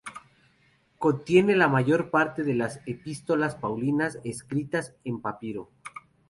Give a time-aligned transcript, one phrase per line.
[0.97, 5.69] Contiene la mayor parte de las epístolas paulinas, escritas en papiro.